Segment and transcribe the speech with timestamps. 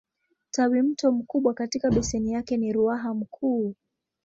[0.51, 3.75] Tawimto mkubwa katika beseni yake ni Ruaha Mkuu.